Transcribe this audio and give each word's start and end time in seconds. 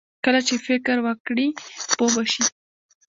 کله 0.23 0.39
چې 0.47 0.55
فکر 0.67 0.95
وکړې، 1.05 1.47
پوه 1.97 2.09
به 2.13 2.23
شې! 2.31 2.43